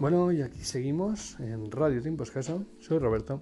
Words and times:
Bueno, 0.00 0.32
y 0.32 0.42
aquí 0.42 0.58
seguimos 0.62 1.36
en 1.38 1.70
Radio 1.70 2.02
Tiempo 2.02 2.24
Escaso. 2.24 2.64
Soy 2.80 2.98
Roberto. 2.98 3.40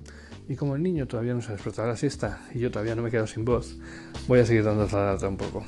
Y 0.49 0.55
como 0.55 0.77
el 0.77 0.83
niño 0.83 1.07
todavía 1.07 1.33
no 1.33 1.41
se 1.41 1.49
ha 1.49 1.53
despertado 1.53 1.89
la 1.89 1.97
siesta 1.97 2.41
y 2.55 2.59
yo 2.59 2.71
todavía 2.71 2.95
no 2.95 3.01
me 3.03 3.11
quedo 3.11 3.27
sin 3.27 3.45
voz, 3.45 3.79
voy 4.29 4.41
a 4.41 4.47
seguir 4.47 4.65
dando 4.65 4.87
la 4.93 5.05
data 5.05 5.29
un 5.29 5.37
poco. 5.39 5.65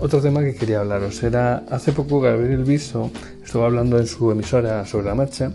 otro 0.00 0.20
tema 0.20 0.42
que 0.42 0.54
quería 0.54 0.80
hablaros 0.80 1.22
era 1.22 1.58
hace 1.70 1.92
poco 1.92 2.20
Gabriel 2.20 2.64
Viso 2.64 3.10
estuvo 3.44 3.64
hablando 3.64 3.98
en 3.98 4.06
su 4.06 4.30
emisora 4.32 4.84
sobre 4.86 5.06
la 5.06 5.14
marcha 5.14 5.52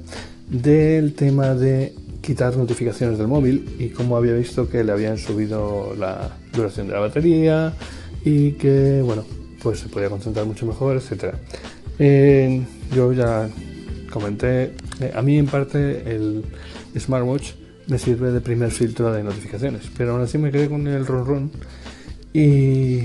del 0.48 1.14
tema 1.16 1.54
de 1.54 1.96
quitar 2.22 2.56
notificaciones 2.56 3.18
del 3.18 3.28
móvil 3.28 3.76
y 3.80 3.90
cómo 3.90 4.16
había 4.16 4.34
visto 4.34 4.70
que 4.70 4.84
le 4.84 4.92
habían 4.92 5.18
subido 5.18 5.96
la 5.98 6.38
duración 6.54 6.88
de 6.88 6.94
la 6.94 7.00
batería 7.00 7.74
y 8.24 8.54
que, 8.54 9.02
bueno, 9.04 9.26
pues 9.62 9.80
se 9.80 9.90
podía 9.90 10.10
concentrar 10.10 10.46
mucho 10.46 10.66
mejor, 10.66 10.96
etcétera 10.96 11.40
yo 12.00 13.12
ya 13.12 13.50
comenté, 14.10 14.72
eh, 15.02 15.12
a 15.14 15.22
mí 15.22 15.38
en 15.38 15.48
parte 15.48 16.16
el 16.16 16.44
smartwatch 16.98 17.52
me 17.88 18.00
sirve 18.00 18.32
de 18.32 18.42
primer 18.42 18.72
filtro 18.72 19.12
de 19.12 19.24
notificaciones, 19.24 19.84
pero 19.98 20.14
aún 20.14 20.22
así 20.22 20.38
me 20.38 20.52
quedé 20.52 20.70
con 20.70 20.88
el 20.88 21.06
ron 21.06 21.52
y, 22.34 23.04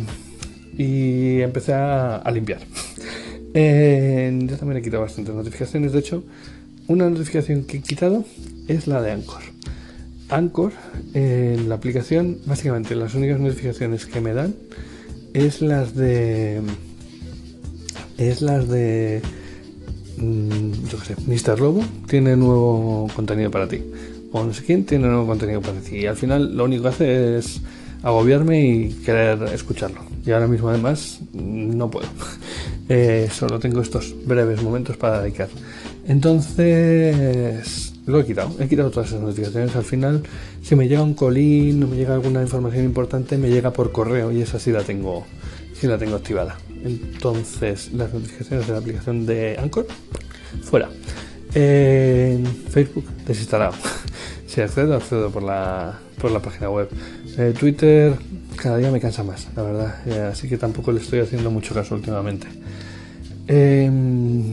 y 0.76 1.40
empecé 1.40 1.74
a, 1.74 2.22
limpiar. 2.32 2.60
yo 3.54 4.56
también 4.56 4.76
he 4.76 4.82
quitado 4.82 5.02
bastantes 5.02 5.34
notificaciones, 5.34 5.92
de 5.92 5.98
hecho, 5.98 6.24
una 6.86 7.08
notificación 7.08 7.64
que 7.64 7.78
he 7.78 7.82
quitado 7.82 8.24
es 8.68 8.86
la 8.86 9.00
de 9.00 9.12
Anchor. 9.12 9.42
Anchor, 10.28 10.72
en 11.14 11.68
la 11.68 11.76
aplicación, 11.76 12.38
básicamente 12.46 12.94
las 12.94 13.14
únicas 13.14 13.40
notificaciones 13.40 14.06
que 14.06 14.20
me 14.20 14.34
dan 14.34 14.54
es 15.32 15.62
las 15.62 15.94
de 15.94 16.60
es 18.18 18.42
las 18.42 18.68
de 18.68 19.22
mm, 20.18 20.72
yo 20.88 20.98
qué 20.98 21.04
sé, 21.04 21.16
Mr. 21.26 21.60
Lobo 21.60 21.82
tiene 22.08 22.36
nuevo 22.36 23.08
contenido 23.14 23.50
para 23.50 23.68
ti. 23.68 23.82
O 24.32 24.42
no 24.42 24.52
sé 24.52 24.64
quién 24.64 24.84
tiene 24.84 25.06
nuevo 25.06 25.26
contenido 25.26 25.60
para 25.60 25.80
ti. 25.80 25.98
Y 25.98 26.06
al 26.06 26.16
final 26.16 26.56
lo 26.56 26.64
único 26.64 26.82
que 26.82 26.88
hace 26.88 27.38
es 27.38 27.60
agobiarme 28.02 28.66
y 28.66 28.88
querer 29.04 29.42
escucharlo. 29.54 30.00
Y 30.26 30.32
ahora 30.32 30.46
mismo 30.46 30.68
además 30.68 31.20
no 31.32 31.90
puedo. 31.90 32.08
Eh, 32.86 33.30
solo 33.32 33.58
tengo 33.58 33.80
estos 33.80 34.14
breves 34.26 34.62
momentos 34.62 34.98
para 34.98 35.22
dedicar. 35.22 35.48
Entonces 36.06 37.94
lo 38.04 38.20
he 38.20 38.26
quitado. 38.26 38.54
He 38.60 38.68
quitado 38.68 38.90
todas 38.90 39.08
esas 39.08 39.22
notificaciones. 39.22 39.74
Al 39.74 39.84
final, 39.84 40.22
si 40.62 40.76
me 40.76 40.86
llega 40.86 41.02
un 41.02 41.14
colín 41.14 41.82
o 41.82 41.86
me 41.86 41.96
llega 41.96 42.12
alguna 42.12 42.42
información 42.42 42.84
importante, 42.84 43.38
me 43.38 43.48
llega 43.48 43.72
por 43.72 43.90
correo 43.90 44.30
y 44.32 44.42
esa 44.42 44.58
sí 44.58 44.70
la 44.70 44.82
tengo, 44.82 45.24
sí 45.72 45.86
la 45.86 45.96
tengo 45.96 46.16
activada. 46.16 46.58
Entonces, 46.84 47.92
las 47.92 48.12
notificaciones 48.12 48.66
de 48.66 48.72
la 48.72 48.78
aplicación 48.78 49.26
de 49.26 49.56
Anchor, 49.58 49.86
fuera. 50.62 50.88
Facebook, 51.50 53.04
desinstalado. 53.26 53.74
si 54.46 54.60
accedo, 54.60 54.94
accedo 54.94 55.30
por 55.30 55.42
la, 55.42 55.98
por 56.20 56.30
la 56.30 56.40
página 56.40 56.70
web. 56.70 56.88
Eh, 57.36 57.54
Twitter, 57.58 58.14
cada 58.56 58.76
día 58.76 58.90
me 58.90 59.00
cansa 59.00 59.24
más, 59.24 59.48
la 59.56 59.62
verdad. 59.62 59.94
Eh, 60.06 60.28
así 60.30 60.48
que 60.48 60.58
tampoco 60.58 60.92
le 60.92 61.00
estoy 61.00 61.20
haciendo 61.20 61.50
mucho 61.50 61.74
caso 61.74 61.94
últimamente. 61.94 62.46
Em, 63.48 64.44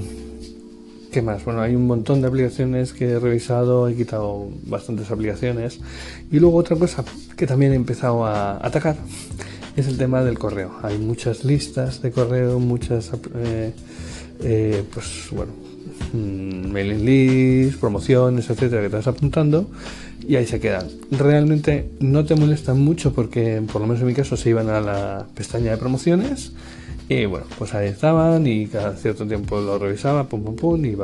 ¿Qué 1.11 1.21
más? 1.21 1.43
Bueno, 1.43 1.61
hay 1.61 1.75
un 1.75 1.85
montón 1.87 2.21
de 2.21 2.27
aplicaciones 2.27 2.93
que 2.93 3.11
he 3.11 3.19
revisado, 3.19 3.89
he 3.89 3.95
quitado 3.95 4.49
bastantes 4.63 5.11
aplicaciones. 5.11 5.79
Y 6.31 6.39
luego 6.39 6.57
otra 6.57 6.77
cosa 6.77 7.03
que 7.35 7.45
también 7.45 7.73
he 7.73 7.75
empezado 7.75 8.25
a 8.25 8.65
atacar 8.65 8.95
es 9.75 9.87
el 9.87 9.97
tema 9.97 10.23
del 10.23 10.37
correo. 10.37 10.71
Hay 10.83 10.97
muchas 10.97 11.43
listas 11.45 12.01
de 12.01 12.11
correo, 12.11 12.59
muchas, 12.59 13.11
eh, 13.35 13.73
eh, 14.43 14.83
pues 14.93 15.27
bueno, 15.31 15.53
mm, 16.13 16.71
mailing 16.71 17.05
lists, 17.05 17.77
promociones, 17.77 18.49
etcétera, 18.49 18.81
que 18.81 18.89
te 18.89 19.09
apuntando 19.09 19.69
y 20.27 20.35
ahí 20.35 20.45
se 20.45 20.59
quedan. 20.59 20.87
Realmente 21.11 21.89
no 21.99 22.25
te 22.25 22.35
molestan 22.35 22.79
mucho 22.79 23.13
porque, 23.13 23.61
por 23.71 23.81
lo 23.81 23.87
menos 23.87 24.01
en 24.01 24.07
mi 24.07 24.13
caso, 24.13 24.37
se 24.37 24.49
iban 24.49 24.69
a 24.69 24.81
la 24.81 25.25
pestaña 25.35 25.71
de 25.71 25.77
promociones. 25.77 26.53
Y 27.09 27.25
bueno, 27.25 27.45
pues 27.57 27.73
ahí 27.73 27.89
estaban 27.89 28.47
y 28.47 28.67
cada 28.67 28.95
cierto 28.95 29.27
tiempo 29.27 29.59
lo 29.59 29.77
revisaba, 29.77 30.29
pum, 30.29 30.43
pum, 30.43 30.55
pum, 30.55 30.85
y. 30.85 30.95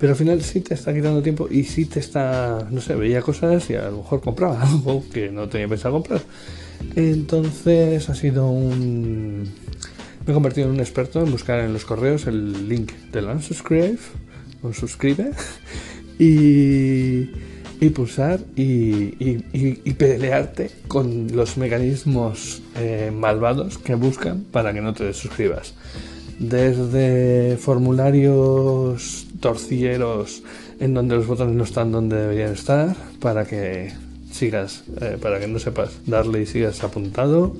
Pero 0.00 0.12
al 0.12 0.16
final 0.16 0.42
sí 0.42 0.60
te 0.60 0.74
está 0.74 0.92
quitando 0.92 1.22
tiempo 1.22 1.46
y 1.48 1.62
sí 1.62 1.84
te 1.84 2.00
está, 2.00 2.66
no 2.70 2.80
sé, 2.80 2.96
veía 2.96 3.22
cosas 3.22 3.70
y 3.70 3.76
a 3.76 3.88
lo 3.90 3.98
mejor 3.98 4.20
compraba 4.20 4.60
algo 4.68 5.04
que 5.12 5.30
no 5.30 5.48
tenía 5.48 5.68
pensado 5.68 5.94
comprar. 5.94 6.22
Entonces 6.96 8.08
ha 8.08 8.14
sido 8.14 8.48
un... 8.48 9.48
Me 10.26 10.32
he 10.32 10.34
convertido 10.34 10.68
en 10.68 10.74
un 10.74 10.80
experto 10.80 11.22
en 11.22 11.30
buscar 11.30 11.60
en 11.60 11.72
los 11.72 11.84
correos 11.84 12.26
el 12.26 12.68
link 12.68 12.92
del 13.12 13.26
unsubscribe 13.26 13.98
o 14.62 14.72
suscribe 14.72 15.32
y, 16.18 17.26
pulsar 17.90 18.40
y, 18.56 19.92
pelearte 19.92 20.70
con 20.88 21.28
los 21.36 21.58
mecanismos 21.58 22.62
eh, 22.76 23.12
malvados 23.14 23.76
que 23.78 23.94
buscan 23.94 24.44
para 24.44 24.72
que 24.72 24.80
no 24.80 24.94
te 24.94 25.12
suscribas. 25.12 25.74
Desde 26.38 27.58
formularios 27.58 29.26
torcieros 29.40 30.42
en 30.80 30.94
donde 30.94 31.16
los 31.16 31.26
botones 31.26 31.54
no 31.54 31.64
están 31.64 31.92
donde 31.92 32.16
deberían 32.16 32.52
estar 32.52 32.96
para 33.20 33.44
que 33.44 33.92
sigas, 34.34 34.82
eh, 35.00 35.16
para 35.20 35.38
que 35.38 35.46
no 35.46 35.58
sepas, 35.58 35.90
darle 36.06 36.42
y 36.42 36.46
sigas 36.46 36.82
apuntado. 36.82 37.56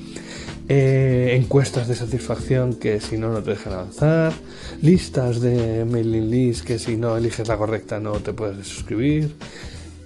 Eh, 0.68 1.36
encuestas 1.36 1.88
de 1.88 1.94
satisfacción 1.94 2.74
que 2.74 3.00
si 3.00 3.18
no 3.18 3.30
no 3.30 3.42
te 3.42 3.50
dejan 3.50 3.74
avanzar, 3.74 4.32
listas 4.82 5.40
de 5.40 5.84
mailing 5.84 6.30
list 6.30 6.64
que 6.64 6.78
si 6.78 6.96
no 6.96 7.16
eliges 7.16 7.46
la 7.46 7.58
correcta 7.58 8.00
no 8.00 8.12
te 8.14 8.32
puedes 8.32 8.66
suscribir. 8.66 9.30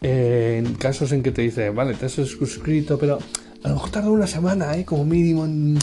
Eh, 0.02 0.62
en 0.62 0.74
casos 0.74 1.12
en 1.12 1.22
que 1.22 1.32
te 1.32 1.42
dice, 1.42 1.70
vale, 1.70 1.94
te 1.94 2.06
has 2.06 2.12
suscrito, 2.12 2.98
pero 2.98 3.18
a 3.62 3.68
lo 3.68 3.74
mejor 3.74 3.90
tarda 3.90 4.10
una 4.10 4.26
semana, 4.26 4.76
¿eh? 4.76 4.84
como 4.84 5.04
mínimo 5.04 5.44
en, 5.44 5.78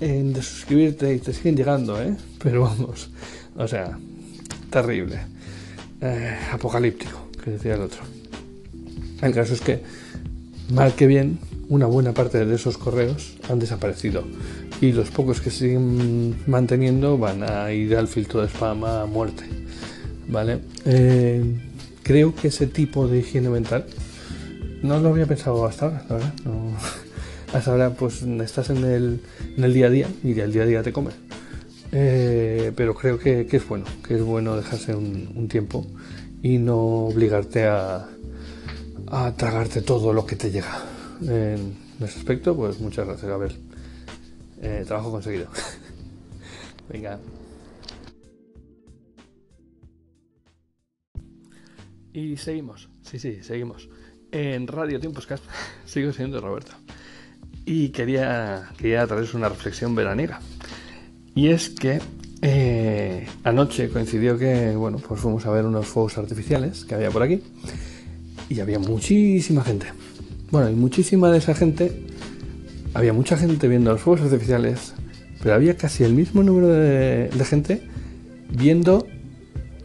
en 0.00 0.34
suscribirte 0.36 1.14
y 1.14 1.18
te 1.18 1.32
siguen 1.32 1.56
llegando, 1.56 2.00
¿eh? 2.00 2.16
pero 2.42 2.62
vamos, 2.62 3.10
o 3.56 3.68
sea, 3.68 3.98
terrible, 4.70 5.20
apocalíptico, 6.52 7.28
que 7.42 7.52
decía 7.52 7.74
el 7.74 7.82
otro. 7.82 8.00
El 9.20 9.32
caso 9.32 9.54
es 9.54 9.60
que 9.60 9.80
Mal 10.72 10.94
que 10.94 11.06
bien, 11.06 11.38
una 11.68 11.84
buena 11.84 12.14
parte 12.14 12.46
de 12.46 12.54
esos 12.54 12.78
correos 12.78 13.34
han 13.50 13.58
desaparecido 13.58 14.24
y 14.80 14.92
los 14.92 15.10
pocos 15.10 15.42
que 15.42 15.50
siguen 15.50 16.34
manteniendo 16.46 17.18
van 17.18 17.42
a 17.42 17.70
ir 17.72 17.94
al 17.94 18.08
filtro 18.08 18.40
de 18.40 18.48
spam 18.48 18.82
a 18.84 19.04
muerte. 19.04 19.44
¿Vale? 20.28 20.60
Eh, 20.86 21.44
creo 22.02 22.34
que 22.34 22.48
ese 22.48 22.66
tipo 22.66 23.06
de 23.06 23.18
higiene 23.18 23.50
mental 23.50 23.84
no 24.82 24.98
lo 24.98 25.10
había 25.10 25.26
pensado 25.26 25.66
hasta 25.66 25.84
ahora, 25.84 26.06
la 26.08 26.14
verdad. 26.14 26.34
hasta 27.52 27.70
ahora, 27.70 27.90
pues 27.90 28.22
estás 28.22 28.70
en 28.70 28.82
el, 28.82 29.20
día 29.74 29.88
a 29.88 29.90
día 29.90 30.08
y 30.24 30.40
el 30.40 30.52
día 30.54 30.62
a 30.62 30.66
día 30.66 30.82
te 30.82 30.90
come. 30.90 31.10
Eh, 31.92 32.72
pero 32.74 32.94
creo 32.94 33.18
que, 33.18 33.46
es 33.50 33.68
bueno, 33.68 33.84
que 34.08 34.14
es 34.14 34.22
bueno 34.22 34.56
dejarse 34.56 34.94
un 34.94 35.48
tiempo 35.48 35.86
y 36.42 36.56
no 36.56 36.78
obligarte 37.08 37.66
a, 37.66 38.08
a 39.12 39.30
tragarte 39.36 39.82
todo 39.82 40.12
lo 40.14 40.24
que 40.24 40.36
te 40.36 40.50
llega. 40.50 40.82
En 41.20 41.76
ese 42.00 42.18
aspecto, 42.18 42.56
pues 42.56 42.80
muchas 42.80 43.06
gracias, 43.06 43.28
Gabriel. 43.28 43.56
Eh, 44.62 44.84
trabajo 44.86 45.10
conseguido. 45.10 45.48
Venga. 46.88 47.20
Y 52.14 52.36
seguimos, 52.38 52.88
sí, 53.02 53.18
sí, 53.18 53.42
seguimos. 53.42 53.88
En 54.30 54.66
Radio 54.66 54.98
Tiempos 54.98 55.26
Cast 55.26 55.44
sigo 55.84 56.12
siendo 56.12 56.40
Roberto. 56.40 56.72
Y 57.66 57.90
quería, 57.90 58.70
quería 58.78 59.06
traerles 59.06 59.34
una 59.34 59.50
reflexión 59.50 59.94
veraniega. 59.94 60.40
Y 61.34 61.48
es 61.48 61.68
que 61.68 62.00
eh, 62.40 63.26
anoche 63.44 63.90
coincidió 63.90 64.38
que, 64.38 64.74
bueno, 64.74 64.98
pues 65.06 65.20
fuimos 65.20 65.44
a 65.44 65.50
ver 65.50 65.66
unos 65.66 65.86
fuegos 65.86 66.16
artificiales 66.16 66.86
que 66.86 66.94
había 66.94 67.10
por 67.10 67.22
aquí 67.22 67.42
y 68.52 68.60
había 68.60 68.78
muchísima 68.78 69.62
gente. 69.62 69.86
Bueno, 70.50 70.70
y 70.70 70.74
muchísima 70.74 71.30
de 71.30 71.38
esa 71.38 71.54
gente, 71.54 71.92
había 72.94 73.12
mucha 73.12 73.36
gente 73.36 73.68
viendo 73.68 73.92
los 73.92 74.00
fuegos 74.00 74.22
artificiales, 74.22 74.94
pero 75.42 75.54
había 75.54 75.76
casi 75.76 76.04
el 76.04 76.12
mismo 76.12 76.42
número 76.42 76.68
de, 76.68 77.30
gente 77.44 77.82
viendo 78.50 79.06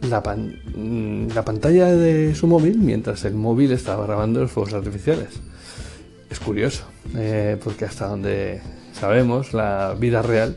la, 0.02 0.20
mm, 0.20 1.28
la, 1.34 1.44
pantalla 1.44 1.86
de 1.86 2.34
su 2.34 2.46
móvil 2.46 2.78
mientras 2.78 3.24
el 3.24 3.34
móvil 3.34 3.72
estaba 3.72 4.06
grabando 4.06 4.40
los 4.40 4.50
fuegos 4.50 4.74
artificiales. 4.74 5.28
Es 6.30 6.38
curioso, 6.38 6.84
eh, 7.16 7.56
porque 7.64 7.86
hasta 7.86 8.06
donde 8.06 8.60
sabemos, 8.92 9.54
la 9.54 9.96
vida 9.98 10.20
real 10.20 10.56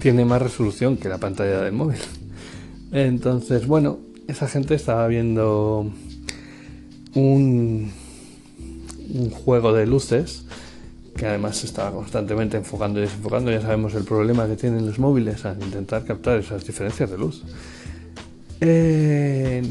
tiene 0.00 0.24
más 0.24 0.42
resolución 0.42 0.96
que 0.96 1.08
la 1.08 1.18
pantalla 1.18 1.60
del 1.60 1.72
móvil. 1.72 1.98
Entonces, 2.92 3.66
bueno, 3.66 3.98
esa 4.26 4.48
gente 4.48 4.74
estaba 4.74 5.06
viendo 5.06 5.92
un, 7.16 7.90
juego 9.44 9.72
de 9.72 9.86
luces 9.86 10.44
que 11.16 11.26
además 11.26 11.56
se 11.56 11.66
estaba 11.66 11.92
constantemente 11.92 12.58
enfocando 12.58 13.00
y 13.00 13.02
desenfocando. 13.02 13.50
Ya 13.50 13.62
sabemos 13.62 13.94
el 13.94 14.04
problema 14.04 14.46
que 14.46 14.56
tienen 14.56 14.86
los 14.86 14.98
móviles 14.98 15.44
al 15.46 15.62
intentar 15.62 16.04
captar 16.04 16.38
esas 16.38 16.64
diferencias 16.66 17.10
de 17.10 17.16
luz. 17.18 17.42
Eh, 18.60 19.62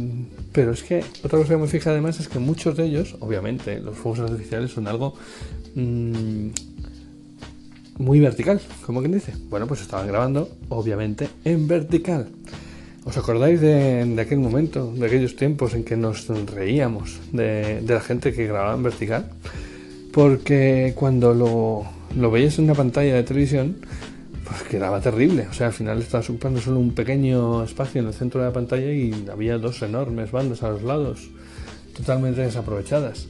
pero 0.51 0.71
es 0.71 0.83
que 0.83 1.03
otra 1.24 1.38
cosa 1.38 1.50
que 1.50 1.57
me 1.57 1.68
fija 1.68 1.92
además 1.92 2.19
es 2.19 2.27
que 2.27 2.39
muchos 2.39 2.77
de 2.77 2.86
ellos, 2.86 3.15
obviamente, 3.19 3.80
los 3.80 3.95
fuegos 3.95 4.21
artificiales 4.21 4.71
son 4.71 4.88
algo 4.88 5.13
mmm, 5.75 6.50
muy 8.00 8.19
vertical, 8.19 8.59
como 8.86 9.01
quien 9.01 9.12
dice. 9.12 9.33
Bueno, 9.50 9.68
pues 9.68 9.81
estaban 9.81 10.07
grabando, 10.07 10.50
obviamente, 10.69 11.30
en 11.44 11.68
vertical. 11.68 12.27
¿Os 13.06 13.16
acordáis 13.18 13.62
de, 13.62 14.18
aquel 14.19 14.40
momento, 14.40 14.92
de 14.92 15.06
aquellos 15.06 15.36
tiempos 15.36 15.75
en 15.75 15.84
que 15.84 15.96
nos 15.96 16.28
reíamos 16.28 17.19
de, 17.31 17.84
la 17.88 18.02
gente 18.02 18.34
que 18.34 18.48
grababa 18.48 18.74
en 18.74 18.81
vertical? 18.81 19.30
Porque 20.12 20.94
cuando 20.96 21.36
lo, 21.36 21.86
lo 22.18 22.31
veías 22.31 22.57
en 22.57 22.66
una 22.66 22.74
pantalla 22.74 23.13
de 23.13 23.22
televisión, 23.22 23.78
pues 24.44 24.63
quedaba 24.63 25.02
terrible. 25.02 25.46
O 25.48 25.54
sea, 25.54 25.68
al 25.68 25.74
final 25.74 26.00
estabas 26.02 26.28
ocupando 26.31 26.60
solo 26.60 26.80
un 26.80 26.96
pequeño 26.96 27.63
espacio 27.63 28.02
en 28.02 28.07
el 28.07 28.13
centro 28.13 28.42
de 28.42 28.48
la 28.48 28.54
pantalla 28.54 28.92
y 28.92 29.28
había 29.31 29.60
dos 29.60 29.84
enormes 29.84 30.31
bandas 30.31 30.63
a 30.63 30.69
los 30.69 30.81
lados, 30.81 31.30
totalmente 31.96 32.42
desaprovechadas. 32.42 33.28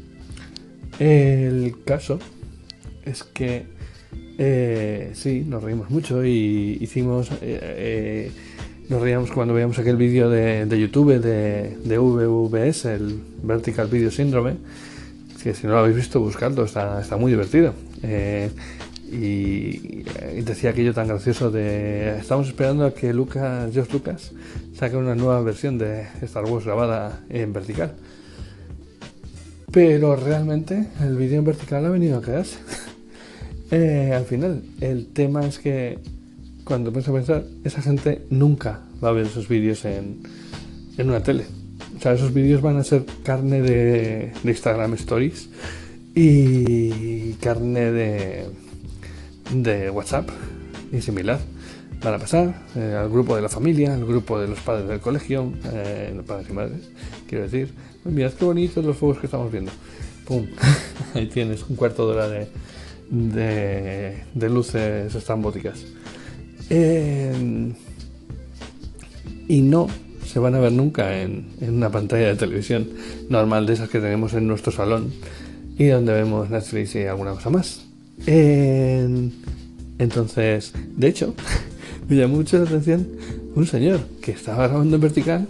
El 0.99 1.75
caso 1.83 2.19
es 3.03 3.25
que 3.25 3.65
eh, 4.37 5.11
sí, 5.15 5.43
nos 5.45 5.61
reímos 5.61 5.89
mucho 5.89 6.23
y 6.23 6.77
hicimos. 6.79 7.29
Eh, 7.31 7.37
eh, 7.41 8.31
nos 8.89 9.01
reíamos 9.01 9.31
cuando 9.31 9.53
veíamos 9.53 9.79
aquel 9.79 9.97
vídeo 9.97 10.29
de, 10.29 10.67
YouTube 10.79 11.19
de, 11.19 11.77
de, 11.83 11.97
VVS, 11.97 12.85
el 12.85 13.19
Vertical 13.43 13.87
Video 13.87 14.11
Syndrome. 14.11 14.57
Que 15.41 15.53
si 15.53 15.67
no 15.67 15.73
lo 15.73 15.79
habéis 15.79 15.95
visto, 15.95 16.19
buscadlo, 16.19 16.65
está, 16.65 17.03
muy 17.17 17.31
divertido. 17.31 17.73
y, 19.11 20.03
decía 20.43 20.71
aquello 20.71 20.93
tan 20.93 21.07
gracioso 21.07 21.51
de. 21.51 22.17
Estamos 22.19 22.47
esperando 22.47 22.85
a 22.85 22.93
que 22.93 23.13
Lucas, 23.13 23.71
George 23.73 23.93
Lucas 23.93 24.31
saque 24.77 24.97
una 24.97 25.15
nueva 25.15 25.41
versión 25.41 25.77
de 25.77 26.07
Star 26.21 26.45
Wars 26.45 26.65
grabada 26.65 27.23
en 27.29 27.53
vertical. 27.53 27.93
Pero 29.71 30.15
realmente 30.15 30.87
el 31.01 31.17
vídeo 31.17 31.39
en 31.39 31.45
vertical 31.45 31.85
ha 31.85 31.89
venido 31.89 32.17
a 32.19 32.21
quedarse. 32.21 32.57
Eh, 33.71 34.13
al 34.15 34.25
final, 34.25 34.61
el 34.79 35.07
tema 35.07 35.43
es 35.43 35.57
que 35.57 35.97
cuando 36.65 36.91
pienso 36.91 37.13
pensar, 37.13 37.45
esa 37.63 37.81
gente 37.81 38.25
nunca 38.29 38.81
va 39.01 39.09
a 39.09 39.11
ver 39.11 39.27
esos 39.27 39.47
vídeos 39.47 39.85
en, 39.85 40.23
una 40.97 41.21
tele. 41.21 41.45
O 41.97 42.01
sea, 42.01 42.13
esos 42.13 42.33
vídeos 42.33 42.61
van 42.61 42.77
a 42.77 42.83
ser 42.83 43.05
carne 43.23 43.61
de, 43.61 44.33
Instagram 44.43 44.95
Stories 44.95 45.49
y 46.13 47.33
carne 47.33 47.91
de, 47.91 48.45
de 49.53 49.89
WhatsApp 49.91 50.29
y 50.91 51.01
similar. 51.01 51.39
Van 52.03 52.15
a 52.15 52.19
pasar 52.19 52.65
eh, 52.75 52.95
al 52.99 53.09
grupo 53.09 53.35
de 53.35 53.41
la 53.41 53.49
familia, 53.49 53.93
al 53.93 54.05
grupo 54.05 54.39
de 54.39 54.47
los 54.47 54.59
padres 54.59 54.87
del 54.87 54.99
colegio, 54.99 55.53
eh, 55.71 56.11
los 56.15 56.25
padres 56.25 56.49
y 56.49 56.53
madres, 56.53 56.89
quiero 57.27 57.45
decir. 57.45 57.73
Mirad 58.03 58.33
qué 58.33 58.45
bonitos 58.45 58.83
los 58.85 58.97
fuegos 58.97 59.19
que 59.19 59.27
estamos 59.27 59.51
viendo. 59.51 59.71
¡Pum! 60.25 60.45
Ahí 61.13 61.27
tienes 61.27 61.63
un 61.67 61.75
cuarto 61.75 62.07
de 62.07 62.15
hora 62.15 62.27
de, 62.27 62.47
de, 63.09 64.49
luces 64.49 65.13
estrambóticas. 65.13 65.85
Eh, 66.69 67.73
y 69.47 69.61
no 69.61 69.87
se 70.25 70.39
van 70.39 70.55
a 70.55 70.59
ver 70.59 70.71
nunca 70.71 71.21
en, 71.21 71.45
una 71.61 71.91
pantalla 71.91 72.27
de 72.27 72.35
televisión 72.35 72.89
normal 73.29 73.65
de 73.65 73.73
esas 73.73 73.89
que 73.89 73.99
tenemos 73.99 74.33
en 74.33 74.47
nuestro 74.47 74.71
salón 74.71 75.13
y 75.77 75.85
donde 75.87 76.13
vemos 76.13 76.49
Netflix 76.49 76.95
y 76.95 77.03
alguna 77.03 77.31
cosa 77.31 77.49
más. 77.49 77.85
entonces, 79.97 80.73
de 80.95 81.07
hecho, 81.07 81.35
me 82.09 82.15
llamó 82.15 82.37
mucho 82.37 82.57
la 82.57 82.63
atención 82.63 83.07
un 83.55 83.67
señor 83.67 83.99
que 84.21 84.31
estaba 84.31 84.67
grabando 84.67 84.95
en 84.95 85.01
vertical 85.01 85.47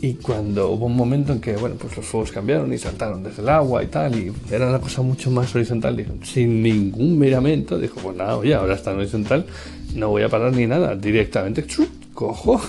y 0.00 0.14
cuando 0.14 0.70
hubo 0.70 0.86
un 0.86 0.96
momento 0.96 1.32
en 1.32 1.40
que, 1.40 1.56
bueno, 1.56 1.76
pues 1.78 1.96
los 1.96 2.04
fuegos 2.04 2.30
cambiaron 2.30 2.72
y 2.72 2.78
saltaron 2.78 3.22
desde 3.22 3.42
el 3.42 3.48
agua 3.48 3.82
y 3.82 3.86
tal, 3.86 4.14
y 4.16 4.32
era 4.50 4.68
una 4.68 4.80
cosa 4.80 5.02
mucho 5.02 5.30
más 5.30 5.54
horizontal, 5.54 5.96
dijo, 5.96 6.12
sin 6.22 6.62
ningún 6.62 7.18
miramento, 7.18 7.78
dijo, 7.78 8.00
pues 8.00 8.16
nada, 8.16 8.36
oye, 8.36 8.54
ahora 8.54 8.74
está 8.74 8.92
en 8.92 8.98
horizontal, 8.98 9.46
no 9.94 10.10
voy 10.10 10.22
a 10.22 10.28
parar 10.28 10.52
ni 10.52 10.66
nada, 10.66 10.94
directamente, 10.96 11.64
cojo, 12.14 12.60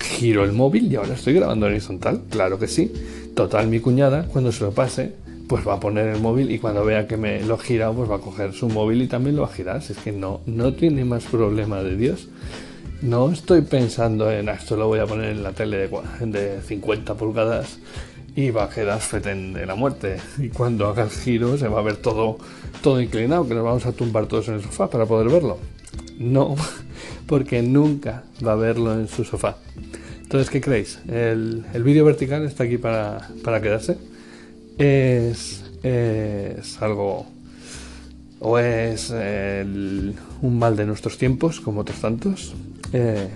giro 0.00 0.44
el 0.44 0.52
móvil 0.52 0.90
y 0.90 0.96
ahora 0.96 1.14
estoy 1.14 1.34
grabando 1.34 1.66
en 1.66 1.72
horizontal, 1.72 2.22
claro 2.30 2.58
que 2.58 2.68
sí. 2.68 2.92
Total, 3.34 3.68
mi 3.68 3.80
cuñada, 3.80 4.26
cuando 4.28 4.50
se 4.50 4.64
lo 4.64 4.72
pase, 4.72 5.12
pues 5.46 5.66
va 5.66 5.74
a 5.74 5.80
poner 5.80 6.06
el 6.08 6.20
móvil 6.20 6.50
y 6.50 6.58
cuando 6.58 6.84
vea 6.84 7.06
que 7.06 7.16
me 7.16 7.42
lo 7.42 7.56
he 7.56 7.58
girado, 7.58 7.94
pues 7.94 8.10
va 8.10 8.16
a 8.16 8.20
coger 8.20 8.52
su 8.52 8.68
móvil 8.68 9.02
y 9.02 9.06
también 9.06 9.36
lo 9.36 9.42
va 9.42 9.48
a 9.48 9.52
girar. 9.52 9.76
Es 9.76 9.96
que 9.98 10.12
no, 10.12 10.40
no 10.46 10.72
tiene 10.72 11.04
más 11.04 11.24
problema 11.24 11.82
de 11.82 11.96
Dios. 11.96 12.28
No 13.02 13.30
estoy 13.30 13.60
pensando 13.60 14.30
en 14.30 14.48
esto 14.48 14.74
lo 14.74 14.88
voy 14.88 15.00
a 15.00 15.06
poner 15.06 15.30
en 15.30 15.42
la 15.42 15.52
tele 15.52 15.88
de, 15.88 16.60
50 16.62 17.14
pulgadas 17.14 17.78
y 18.34 18.50
va 18.50 18.64
a 18.64 18.70
quedar 18.70 19.00
feten 19.00 19.52
de 19.52 19.66
la 19.66 19.74
muerte. 19.74 20.16
Y 20.38 20.48
cuando 20.48 20.86
haga 20.86 21.04
el 21.04 21.10
giro 21.10 21.58
se 21.58 21.68
va 21.68 21.80
a 21.80 21.82
ver 21.82 21.98
todo, 21.98 22.38
todo 22.82 23.00
inclinado, 23.02 23.46
que 23.46 23.54
nos 23.54 23.64
vamos 23.64 23.84
a 23.84 23.92
tumbar 23.92 24.26
todos 24.26 24.48
en 24.48 24.54
el 24.54 24.62
sofá 24.62 24.88
para 24.88 25.04
poder 25.04 25.28
verlo. 25.28 25.58
No, 26.18 26.56
porque 27.26 27.60
nunca 27.60 28.24
va 28.44 28.52
a 28.52 28.56
verlo 28.56 28.94
en 28.94 29.08
su 29.08 29.24
sofá. 29.24 29.56
Entonces, 30.22 30.48
¿qué 30.48 30.62
creéis? 30.62 30.98
El, 31.06 31.64
vídeo 31.84 32.04
vertical 32.04 32.46
está 32.46 32.64
aquí 32.64 32.78
para, 32.78 33.28
quedarse. 33.62 33.98
Es, 34.78 35.64
es 35.82 36.82
algo 36.82 37.26
o 38.40 38.58
es 38.58 39.10
un 39.10 40.58
mal 40.58 40.76
de 40.76 40.86
nuestros 40.86 41.18
tiempos, 41.18 41.60
como 41.60 41.80
otros 41.80 42.00
tantos, 42.00 42.54
eh, 42.92 43.28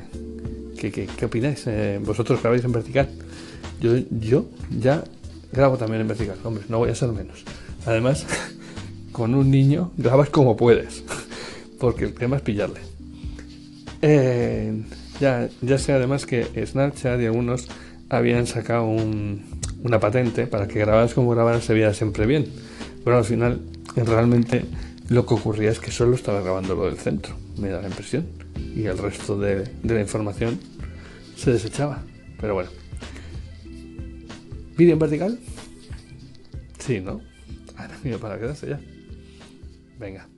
¿qué, 0.79 1.25
opináis? 1.25 1.67
Eh, 1.67 2.01
¿Vosotros 2.03 2.41
grabáis 2.41 2.65
en 2.65 2.73
vertical? 2.73 3.09
Yo, 3.81 3.97
yo 4.11 4.47
ya 4.79 5.05
grabo 5.53 5.77
también 5.77 6.03
en 6.03 6.09
vertical, 6.09 6.37
hombre, 6.45 6.65
no 6.69 6.79
voy 6.79 6.91
a 6.91 6.95
ser 6.95 7.11
menos. 7.11 7.45
Además, 7.87 8.27
con 9.13 9.35
un 9.35 9.51
niño 9.51 9.91
grabas 9.97 10.31
como 10.31 10.57
puedes, 10.57 11.05
porque 11.79 12.05
el 12.05 12.15
tema 12.15 12.37
es 12.37 12.43
pillarle. 12.43 12.81
Eh, 14.03 14.83
ya, 15.21 15.49
ya 15.61 15.79
sé 15.79 15.93
además 15.93 16.25
que 16.25 16.47
Snapchat 16.67 17.21
y 17.21 17.27
algunos 17.27 17.69
habían 18.09 18.47
sacado 18.47 18.85
una 18.85 20.01
patente 20.01 20.47
para 20.47 20.67
que 20.67 20.79
grabaras 20.79 21.13
como 21.15 21.31
grabaras 21.31 21.65
se 21.65 21.75
viera 21.75 21.93
siempre 21.93 22.27
bien. 22.27 22.47
Pero 23.05 23.19
al 23.19 23.25
final, 23.25 23.61
realmente 23.97 24.65
lo 25.11 25.27
que 25.27 25.35
ocurría 25.35 25.73
es 25.73 25.81
que 25.81 25.91
solo 25.91 26.15
estaba 26.15 26.41
grabando 26.41 26.77
lo 26.77 26.85
del 26.85 26.97
centro, 26.97 27.35
me 27.59 27.69
da 27.69 27.83
la 27.83 27.89
impresión 27.89 28.29
y 28.57 28.85
el 28.85 28.97
resto 28.97 29.37
de, 29.37 29.69
la 29.83 30.01
información 30.01 30.59
se 31.37 31.53
desechaba. 31.53 32.05
Pero 32.41 32.55
bueno. 32.55 32.71
¿Vídeo 34.77 34.93
en 34.93 34.99
vertical? 35.01 35.39
Sí, 36.79 37.01
¿no? 37.01 37.21
Ahora 37.77 37.99
mío 38.05 38.21
para 38.21 38.39
quedarse 38.39 38.69
ya. 38.69 38.81
Venga. 39.99 40.29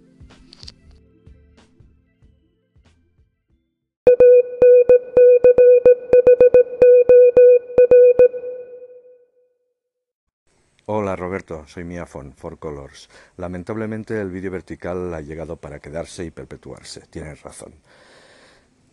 Hola 10.94 11.16
Roberto, 11.16 11.64
soy 11.66 11.84
Miafon, 11.84 12.34
For 12.34 12.58
Colors. 12.58 13.08
Lamentablemente 13.38 14.20
el 14.20 14.28
vídeo 14.28 14.50
vertical 14.50 15.14
ha 15.14 15.22
llegado 15.22 15.56
para 15.56 15.78
quedarse 15.78 16.22
y 16.22 16.30
perpetuarse, 16.30 17.00
tienes 17.08 17.40
razón. 17.40 17.72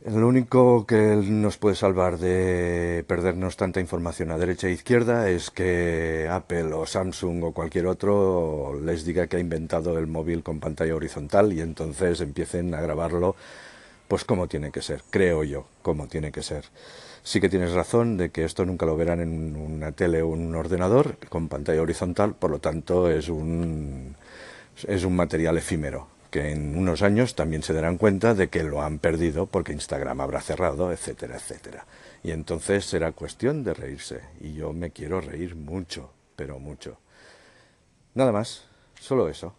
Lo 0.06 0.26
único 0.26 0.88
que 0.88 1.18
nos 1.18 1.58
puede 1.58 1.76
salvar 1.76 2.18
de 2.18 3.04
perdernos 3.06 3.58
tanta 3.58 3.82
información 3.82 4.32
a 4.32 4.38
derecha 4.38 4.70
e 4.70 4.72
izquierda 4.72 5.30
es 5.30 5.52
que 5.52 6.30
Apple 6.32 6.72
o 6.72 6.86
Samsung 6.86 7.44
o 7.44 7.52
cualquier 7.52 7.88
otro 7.88 8.80
les 8.82 9.04
diga 9.04 9.28
que 9.28 9.36
ha 9.36 9.42
inventado 9.42 10.00
el 10.00 10.08
móvil 10.08 10.42
con 10.42 10.62
pantalla 10.62 10.96
horizontal 10.96 11.52
y 11.52 11.60
entonces 11.60 12.22
empiecen 12.22 12.74
a 12.76 12.80
grabarlo 12.80 13.36
pues 14.08 14.24
como 14.24 14.48
tiene 14.48 14.72
que 14.72 14.82
ser, 14.82 15.04
creo 15.10 15.44
yo, 15.44 15.66
como 15.82 16.08
tiene 16.08 16.32
que 16.32 16.44
ser. 16.44 16.64
Sí 17.24 17.42
que 17.42 17.50
tienes 17.50 17.72
razón 17.74 18.18
de 18.18 18.30
que 18.30 18.44
esto 18.44 18.66
nunca 18.66 18.86
lo 18.86 18.96
verán 18.96 19.22
en 19.22 19.56
una 19.56 19.92
tele 19.92 20.22
o 20.22 20.30
un 20.30 20.56
ordenador 20.56 21.18
con 21.30 21.48
pantalla 21.48 21.82
horizontal, 21.82 22.34
por 22.36 22.52
lo 22.52 22.60
tanto 22.60 23.10
es 23.10 23.30
un, 23.30 24.16
es 24.88 25.04
un 25.04 25.16
material 25.16 25.58
efímero 25.58 26.08
que 26.30 26.52
en 26.52 26.78
unos 26.78 27.02
años 27.02 27.36
también 27.36 27.64
se 27.64 27.74
darán 27.74 27.98
cuenta 27.98 28.36
de 28.36 28.50
que 28.50 28.64
lo 28.64 28.82
han 28.82 29.00
perdido 29.00 29.48
porque 29.48 29.74
Instagram 29.74 30.22
habrá 30.22 30.42
cerrado, 30.42 30.92
etcétera, 30.92 31.36
etcétera. 31.36 31.86
Y 32.24 32.32
entonces 32.32 32.86
será 32.86 33.12
cuestión 33.12 33.64
de 33.64 33.74
reírse. 33.74 34.22
Y 34.40 34.54
yo 34.54 34.74
me 34.74 34.92
quiero 34.92 35.22
reír 35.22 35.56
mucho, 35.56 36.12
pero 36.36 36.60
mucho. 36.60 36.98
Nada 38.14 38.32
más, 38.32 38.66
solo 39.00 39.30
eso. 39.30 39.56